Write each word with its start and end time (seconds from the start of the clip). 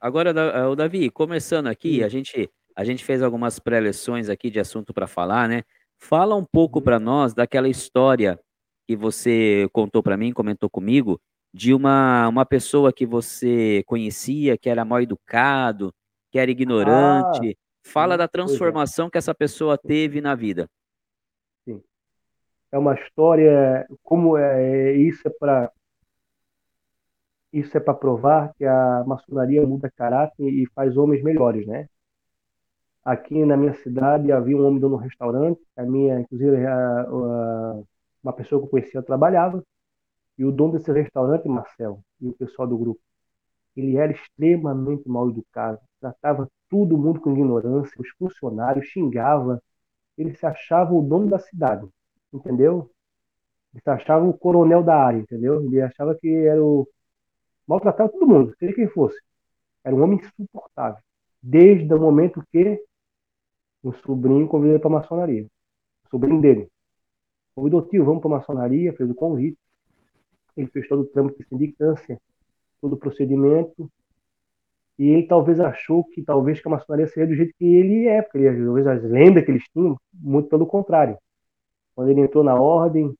Agora, 0.00 0.32
Da 0.34 0.68
o 0.68 0.74
Davi, 0.76 1.10
começando 1.10 1.66
aqui, 1.68 2.02
Hum. 2.02 2.04
a 2.06 2.08
gente 2.08 2.50
a 2.76 2.84
gente 2.84 3.04
fez 3.04 3.22
algumas 3.22 3.58
pré-lições 3.58 4.28
aqui 4.30 4.48
de 4.50 4.58
assunto 4.60 4.94
pra 4.94 5.06
falar, 5.06 5.48
né. 5.48 5.62
Fala 5.98 6.34
um 6.36 6.44
pouco 6.44 6.78
Uhum. 6.78 6.84
pra 6.84 6.98
nós 7.00 7.34
daquela 7.34 7.68
história 7.68 8.38
que 8.88 8.96
você 8.96 9.68
contou 9.72 10.02
pra 10.02 10.16
mim, 10.16 10.32
comentou 10.32 10.70
comigo, 10.70 11.20
de 11.52 11.74
uma 11.74 12.28
uma 12.28 12.46
pessoa 12.46 12.92
que 12.92 13.04
você 13.06 13.82
conhecia, 13.86 14.56
que 14.56 14.68
era 14.70 14.84
mal-educado, 14.84 15.92
que 16.30 16.38
era 16.38 16.50
Ah, 16.50 16.52
ignorante. 16.52 17.56
Fala 17.84 18.14
sim, 18.14 18.18
da 18.18 18.24
é. 18.24 18.28
transformação 18.28 19.10
que 19.10 19.18
essa 19.18 19.34
pessoa 19.34 19.76
teve 19.78 20.20
na 20.20 20.34
vida. 20.34 20.68
Sim. 21.68 21.82
É 22.72 22.78
uma 22.78 22.94
história 22.94 23.86
como 24.02 24.36
é 24.38 24.92
isso 24.94 25.26
é 25.26 25.30
pra 25.38 25.70
isso 27.52 27.76
é 27.76 27.80
pra 27.80 27.94
provar 27.94 28.52
que 28.56 28.64
a 28.64 29.04
maçonaria 29.06 29.66
muda 29.66 29.90
caráter 29.90 30.44
e 30.48 30.66
faz 30.74 30.96
homens 30.96 31.22
melhores, 31.22 31.66
né. 31.66 31.88
Aqui 33.04 33.44
na 33.44 33.56
minha 33.56 33.74
cidade 33.74 34.30
havia 34.30 34.56
um 34.56 34.66
homem 34.66 34.78
dono 34.78 34.96
de 34.96 35.02
um 35.02 35.04
restaurante, 35.04 35.60
a 35.76 35.82
minha 35.84 36.20
inclusive 36.20 36.66
a 36.66 37.02
a 37.02 37.82
uma 38.22 38.32
pessoa 38.34 38.60
que 38.60 38.66
eu 38.66 38.70
conhecia 38.70 39.02
trabalhava, 39.02 39.62
e 40.38 40.44
o 40.44 40.52
dono 40.52 40.74
desse 40.74 40.92
restaurante, 40.92 41.48
Marcelo, 41.48 42.00
e 42.20 42.28
o 42.28 42.34
pessoal 42.34 42.68
do 42.68 42.78
grupo, 42.78 43.00
ele 43.76 43.96
era 43.96 44.12
extremamente 44.12 45.08
mal-educado, 45.08 45.78
tratava 46.00 46.48
todo 46.68 46.98
mundo 46.98 47.20
com 47.20 47.32
ignorância, 47.32 47.94
os 47.98 48.08
funcionários, 48.18 48.86
xingava, 48.86 49.62
ele 50.18 50.34
se 50.34 50.46
achava 50.46 50.92
o 50.94 51.02
dono 51.02 51.28
da 51.28 51.38
cidade, 51.38 51.86
entendeu? 52.32 52.90
Ele 53.72 53.82
se 53.82 53.90
achava 53.90 54.26
o 54.26 54.34
coronel 54.34 54.82
da 54.82 54.96
área, 54.96 55.18
entendeu? 55.18 55.64
Ele 55.64 55.80
achava 55.80 56.14
que 56.14 56.28
era 56.28 56.62
o 56.62 56.86
maltratava 57.70 58.08
todo 58.10 58.26
mundo, 58.26 58.52
seja 58.58 58.74
quem 58.74 58.88
fosse. 58.88 59.16
Era 59.84 59.94
um 59.94 60.02
homem 60.02 60.18
insuportável. 60.18 61.00
Desde 61.40 61.94
o 61.94 62.00
momento 62.00 62.42
que 62.50 62.82
o 63.82 63.92
sobrinho 63.92 64.48
convidou 64.48 64.74
ele 64.74 64.80
pra 64.80 64.90
maçonaria. 64.90 65.46
O 66.04 66.10
sobrinho 66.10 66.40
dele. 66.40 66.68
Convidou: 67.54 67.82
"Tio, 67.82 68.04
vamos 68.04 68.20
pra 68.20 68.28
maçonaria", 68.28 68.92
fez 68.92 69.08
o 69.08 69.14
convite. 69.14 69.56
Ele 70.56 70.66
fez 70.66 70.88
todo 70.88 71.02
o 71.02 71.06
trâmite 71.06 71.38
de 71.38 71.48
sindicância, 71.48 72.20
todo 72.80 72.94
o 72.94 72.96
procedimento. 72.96 73.88
E 74.98 75.08
ele 75.08 75.26
talvez 75.28 75.60
achou 75.60 76.04
que 76.04 76.22
talvez 76.22 76.60
que 76.60 76.66
a 76.66 76.72
maçonaria 76.72 77.06
seria 77.06 77.28
do 77.28 77.34
jeito 77.34 77.54
que 77.56 77.64
ele 77.64 78.06
é, 78.08 78.20
porque 78.20 78.38
ele 78.38 78.64
talvez 78.64 78.86
as 78.86 79.02
lendas 79.04 79.44
que 79.44 79.50
eles 79.52 79.64
tinham, 79.72 79.96
muito 80.12 80.48
pelo 80.48 80.66
contrário. 80.66 81.16
Quando 81.94 82.10
ele 82.10 82.20
entrou 82.20 82.42
na 82.42 82.60
ordem 82.60 83.14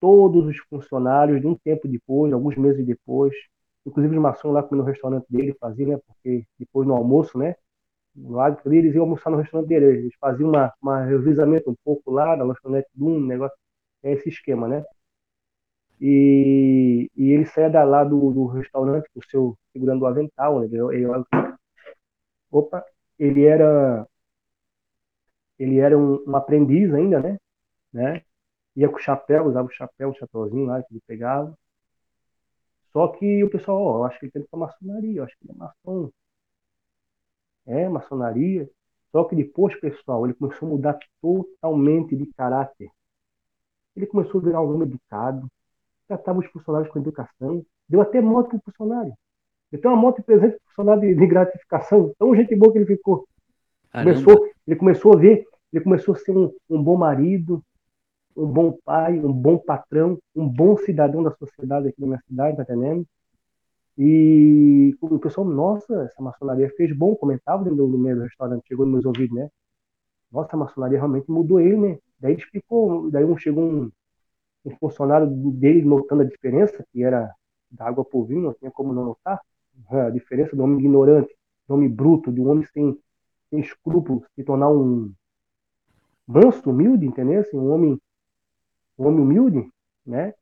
todos 0.00 0.46
os 0.46 0.58
funcionários, 0.68 1.40
de 1.40 1.46
um 1.46 1.56
tempo 1.56 1.88
depois, 1.88 2.32
alguns 2.32 2.56
meses 2.56 2.84
depois, 2.86 3.34
inclusive 3.86 4.16
os 4.16 4.22
maçons 4.22 4.52
lá 4.54 4.62
comendo 4.62 4.84
no 4.84 4.90
restaurante 4.90 5.26
dele, 5.30 5.56
faziam, 5.60 5.90
né, 5.90 5.98
porque 6.06 6.44
depois 6.58 6.86
no 6.88 6.94
almoço, 6.94 7.38
né, 7.38 7.54
dele, 8.64 8.78
eles 8.78 8.94
iam 8.94 9.04
almoçar 9.04 9.30
no 9.30 9.38
restaurante 9.38 9.68
dele, 9.68 9.86
eles 9.86 10.14
faziam 10.20 10.48
uma 10.50 10.72
uma 10.82 11.04
revisamento 11.04 11.70
um 11.70 11.76
pouco 11.84 12.10
lá 12.12 12.36
na 12.36 12.44
lanchonete 12.44 12.88
de 12.94 13.04
um 13.04 13.20
negócio 13.20 13.56
é 14.02 14.12
esse 14.12 14.28
esquema, 14.30 14.68
né. 14.68 14.84
E 16.00 17.10
e 17.16 17.30
ele 17.32 17.44
saía 17.46 17.68
da 17.70 17.84
lá 17.84 18.04
do 18.04 18.32
do 18.32 18.46
restaurante 18.46 19.08
com 19.12 19.20
o 19.20 19.24
seu 19.30 19.58
segurando 19.72 20.02
o 20.02 20.06
avental, 20.06 20.64
ele 20.64 20.76
ele 20.96 21.06
opa, 22.50 22.84
ele 23.18 23.44
era 23.44 24.06
ele 25.58 25.78
era 25.78 25.96
um 25.98 26.22
um 26.26 26.36
aprendiz 26.36 26.92
ainda, 26.94 27.20
né, 27.20 27.38
né, 27.92 28.22
ia 28.76 28.88
com 28.88 28.96
o 28.96 29.00
chapéu, 29.00 29.46
usava 29.46 29.68
o 29.68 29.72
chapéu, 29.72 30.10
o 30.10 30.14
chapeuzinho 30.14 30.66
lá 30.66 30.82
que 30.82 30.92
ele 30.92 31.02
pegava. 31.06 31.56
Só 32.92 33.08
que 33.08 33.42
o 33.44 33.50
pessoal: 33.50 33.80
"Ó, 33.82 33.98
eu 33.98 34.04
acho 34.04 34.18
que 34.18 34.26
ele 34.26 34.32
indo 34.36 34.48
pra 34.48 34.58
maçonaria, 34.60 35.22
acho 35.24 35.36
que 35.38 35.46
ele 35.46 35.52
é 35.52 35.56
maçom". 35.56 36.10
É, 37.66 37.88
maçonaria. 37.88 38.68
Só 39.12 39.24
que 39.24 39.34
depois, 39.34 39.78
pessoal, 39.80 40.24
ele 40.24 40.34
começou 40.34 40.68
a 40.68 40.70
mudar 40.72 40.98
totalmente 41.20 42.16
de 42.16 42.26
caráter. 42.34 42.90
Ele 43.96 44.06
começou 44.06 44.40
a 44.40 44.44
virar 44.44 44.62
um 44.62 44.72
homem 44.72 44.88
educado, 44.88 45.48
tratava 46.06 46.38
os 46.38 46.46
funcionários 46.46 46.90
com 46.92 46.98
educação, 46.98 47.64
deu 47.88 48.00
até 48.00 48.20
moto 48.20 48.50
pro 48.50 48.60
funcionário. 48.66 49.12
Ele 49.72 49.82
deu 49.82 49.90
uma 49.90 50.00
moto 50.00 50.16
de 50.16 50.22
presente 50.22 50.52
pro 50.52 50.68
funcionário 50.68 51.02
de 51.02 51.14
de 51.14 51.26
gratificação, 51.26 52.14
tão 52.18 52.34
gente 52.34 52.54
boa 52.56 52.72
que 52.72 52.78
ele 52.78 52.86
ficou. 52.86 53.26
Caramba. 53.90 54.14
Começou 54.14 54.50
ele 54.66 54.76
começou 54.76 55.14
a 55.14 55.20
ver 55.20 55.44
ele 55.72 55.84
começou 55.84 56.14
a 56.14 56.18
ser 56.18 56.36
um 56.36 56.52
um 56.68 56.82
bom 56.82 56.96
marido, 56.96 57.62
um 58.36 58.46
bom 58.46 58.76
pai, 58.84 59.18
um 59.20 59.32
bom 59.32 59.58
patrão, 59.58 60.18
um 60.34 60.48
bom 60.48 60.76
cidadão 60.78 61.22
da 61.22 61.32
sociedade 61.32 61.88
aqui 61.88 62.00
na 62.00 62.06
minha 62.08 62.20
cidade, 62.28 62.56
tá 62.56 62.62
entendendo? 62.64 63.06
E 63.98 64.96
o 65.00 65.18
pessoal: 65.18 65.46
"Nossa, 65.46 66.04
essa 66.04 66.22
maçonaria 66.22 66.70
fez 66.76 66.96
bom", 66.96 67.14
comentava 67.16 67.64
dentro 67.64 67.86
do 67.86 67.98
do 67.98 68.22
restaurante, 68.22 68.66
chegou 68.68 68.86
nos 68.86 68.94
meus 68.94 69.06
ouvidos, 69.06 69.36
né. 69.36 69.48
"Nossa, 70.32 70.56
a 70.56 70.58
maçonaria 70.58 70.98
realmente 70.98 71.30
mudou 71.30 71.60
ele, 71.60 71.76
né". 71.78 71.98
Daí 72.20 72.32
ele 72.34 72.42
explicou, 72.42 73.10
daí 73.10 73.24
um 73.24 73.36
chegou 73.38 73.64
um 73.64 73.90
um 74.64 74.70
funcionário 74.78 75.26
dele 75.28 75.82
notando 75.84 76.22
a 76.22 76.26
diferença, 76.26 76.84
que 76.92 77.02
era 77.04 77.32
da 77.70 77.86
água 77.86 78.06
o 78.12 78.24
vinho, 78.24 78.42
não 78.42 78.54
tinha 78.54 78.70
como 78.70 78.92
não 78.92 79.04
notar, 79.06 79.40
a 79.90 80.10
diferença 80.10 80.56
do 80.56 80.62
homem 80.64 80.78
ignorante, 80.80 81.34
do 81.68 81.74
homem 81.74 81.88
bruto, 81.88 82.30
um 82.30 82.48
homem 82.50 82.64
sem 82.72 82.98
sem 83.50 83.60
escrúpulos, 83.60 84.24
se 84.36 84.44
tornar 84.44 84.70
um 84.70 85.12
manso, 86.26 86.70
humilde, 86.70 87.06
entendesse, 87.06 87.56
um 87.56 87.70
homem 87.70 87.98
um 89.02 89.08
homem 89.08 89.20
humilde, 89.20 89.70
né. 90.06 90.34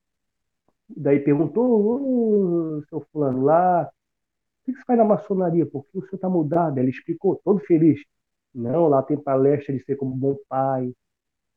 Daí 0.89 1.21
perguntou: 1.21 1.67
"Ô, 2.79 2.83
seu 2.89 3.01
fulano, 3.13 3.43
lá, 3.45 3.85
o 3.85 4.65
que 4.67 4.73
você 4.79 4.85
faz 4.85 4.99
na 4.99 5.05
maçonaria? 5.05 5.67
Por 5.67 5.85
que 5.87 5.99
o 5.99 6.03
senhor 6.09 6.21
tá 6.21 6.29
mudado?" 6.29 6.79
Ele 6.79 6.91
explicou, 6.91 7.41
todo 7.45 7.61
feliz: 7.61 8.01
"Não, 8.55 8.89
lá 8.89 9.03
tem 9.03 9.17
palestra 9.19 9.75
de 9.75 9.85
ser 9.85 9.97
como 9.97 10.15
bom 10.17 10.37
pai, 10.49 10.93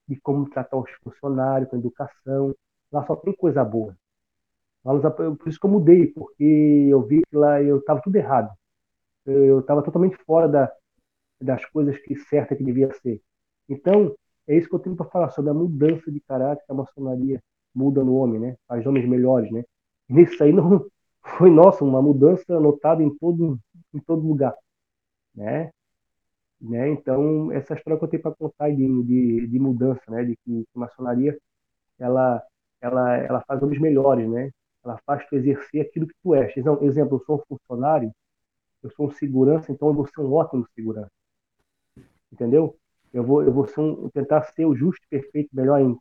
de 0.07 0.19
como 0.21 0.49
tratar 0.49 0.77
os 0.77 0.91
funcionários 1.03 1.69
com 1.69 1.77
educação, 1.77 2.55
lá 2.91 3.05
só 3.05 3.15
tem 3.15 3.33
coisa 3.35 3.63
boa. 3.63 3.95
Por 4.83 5.47
isso 5.47 5.59
que 5.59 5.65
eu 5.65 5.69
mudei, 5.71 6.07
porque 6.07 6.43
eu 6.89 7.01
vi 7.03 7.21
que 7.29 7.35
lá 7.37 7.61
eu 7.61 7.79
estava 7.79 8.01
tudo 8.01 8.15
errado. 8.15 8.51
Eu 9.25 9.59
estava 9.61 9.83
totalmente 9.83 10.17
fora 10.25 10.47
da 10.49 10.71
das 11.41 11.65
coisas 11.65 11.97
que 11.99 12.15
certa 12.15 12.55
que 12.55 12.63
devia 12.63 12.93
ser. 13.01 13.21
Então, 13.67 14.15
é 14.53 14.57
isso 14.57 14.69
que 14.69 14.75
eu 14.75 14.79
tenho 14.79 14.95
pra 14.95 15.05
falar 15.07 15.31
sobre 15.31 15.51
a 15.51 15.53
mudança 15.53 16.11
de 16.11 16.19
caráter 16.21 16.63
que 16.65 16.71
a 16.71 16.75
maçonaria 16.75 17.41
muda 17.75 18.03
no 18.03 18.15
homem, 18.15 18.39
né, 18.39 18.55
faz 18.67 18.85
homens 18.85 19.07
melhores, 19.07 19.51
né. 19.51 19.63
Isso 20.09 20.43
aí 20.43 20.51
não 20.53 20.85
foi, 21.37 21.49
nossa, 21.51 21.83
uma 21.85 22.01
mudança 22.01 22.59
notada 22.59 23.03
em 23.03 23.15
todo 23.17 23.59
em 23.93 23.99
todo 23.99 24.27
lugar, 24.27 24.55
né. 25.35 25.71
Né, 26.61 26.89
então 26.91 27.51
essa 27.51 27.73
história 27.73 27.97
que 27.97 28.05
eu 28.05 28.09
tenho 28.09 28.21
pra 28.23 28.35
contar 28.35 28.69
de 28.71 29.03
de 29.03 29.47
de 29.47 29.59
mudança, 29.59 30.01
né, 30.09 30.23
de 30.25 30.35
que 30.45 30.63
a 30.75 30.79
maçonaria 30.79 31.37
ela 31.99 32.43
ela 32.81 33.17
ela 33.17 33.41
faz 33.47 33.63
homens 33.63 33.81
melhores, 33.81 34.29
né. 34.29 34.51
Ela 34.85 34.99
faz 35.05 35.27
tu 35.29 35.35
exercer 35.37 35.81
aquilo 35.83 36.07
que 36.07 36.15
tu 36.23 36.35
és. 36.35 36.55
Exemplo 36.57 36.85
exemplo, 36.85 37.17
eu 37.17 37.25
sou 37.25 37.37
um 37.37 37.57
funcionário, 37.57 38.11
eu 38.83 38.91
sou 38.91 39.07
um 39.07 39.11
segurança, 39.11 39.71
então 39.71 39.89
eu 39.89 39.93
vou 39.95 40.07
ser 40.07 40.21
um 40.21 40.33
ótimo 40.33 40.65
segurança. 40.75 41.11
Entendeu? 42.31 42.77
Eu 43.13 43.23
vou 43.23 43.43
eu 43.43 43.51
vou 43.53 43.67
ser 43.67 43.81
um 43.81 44.09
tentar 44.09 44.43
ser 44.43 44.65
o 44.65 44.75
justo 44.75 45.05
perfeito 45.09 45.49
melhor 45.53 45.75
ainda, 45.77 45.99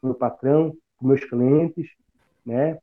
com 0.00 0.08
meu 0.08 0.14
patrão, 0.14 0.74
com 0.98 1.06
meus 1.08 1.24
clientes, 1.24 1.90
né. 2.46 2.78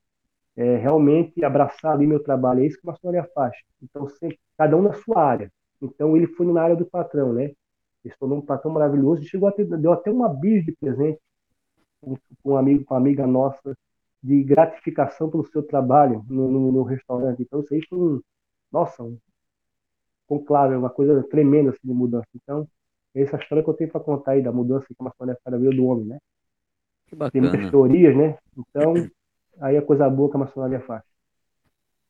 Eh, 0.57 0.77
realmente 0.77 1.43
abraçar 1.45 1.93
ali 1.93 2.07
meu 2.07 2.21
trabalho, 2.23 2.61
é 2.61 2.67
isso 2.67 2.79
que 2.81 2.87
a 2.89 2.91
maçonaria 2.93 3.29
faz. 3.35 3.55
Então 3.83 4.07
sempre 4.09 4.39
cada 4.57 4.77
um 4.77 4.83
na 4.83 4.93
sua 4.93 5.23
área. 5.23 5.51
Então 5.81 6.17
ele 6.17 6.27
foi 6.27 6.45
na 6.53 6.61
área 6.63 6.75
do 6.75 6.85
patrão, 6.85 7.33
né, 7.33 7.45
ele 8.05 8.13
se 8.13 8.19
tornou 8.19 8.39
um 8.39 8.41
patrão 8.45 8.71
maravilhoso 8.73 9.23
chegou 9.25 9.49
a 9.49 9.51
ter 9.53 9.65
deu 9.65 9.93
até 9.93 10.11
uma 10.11 10.29
bis 10.29 10.65
de 10.65 10.73
presente 10.73 11.19
pra 12.43 12.53
um 12.53 12.57
amigo 12.57 12.85
pra 12.85 12.95
uma 12.95 13.01
amiga 13.01 13.27
nossa, 13.27 13.75
de 14.23 14.43
gratificação 14.43 15.29
pelo 15.29 15.45
seu 15.47 15.63
trabalho 15.63 16.25
no 16.29 16.49
no 16.51 16.71
no 16.73 16.83
restaurante. 16.83 17.41
Então 17.43 17.61
isso 17.61 17.73
aí 17.73 17.81
foi 17.89 17.99
um 17.99 18.21
nossa, 18.71 19.03
um 19.03 19.17
conclave, 20.27 20.75
uma 20.75 20.89
coisa 20.91 21.23
tremenda, 21.23 21.71
assim, 21.71 21.79
de 21.87 21.93
mudança. 21.93 22.27
Então, 22.35 22.67
essa 23.15 23.37
história 23.37 23.63
que 23.63 23.69
eu 23.69 23.73
tenho 23.73 23.91
pra 23.91 23.99
contar 24.01 24.31
aí 24.31 24.41
da 24.41 24.51
mudança 24.51 24.87
que 24.87 24.95
a 24.99 25.03
maçonaria 25.03 25.39
faz 25.43 25.51
na 25.53 25.57
vida 25.59 25.75
do 25.75 25.85
homem, 25.85 26.05
né. 26.05 26.19
Que 27.07 27.15
Tem 27.31 27.41
muitas 27.41 27.59
bacana. 27.59 27.71
teorias, 27.71 28.15
né, 28.15 28.37
então, 28.57 28.93
aí 29.61 29.75
é 29.75 29.81
coisa 29.81 30.09
boa 30.09 30.29
que 30.29 30.37
a 30.37 30.39
maçonaria 30.39 30.79
faz. 30.81 31.03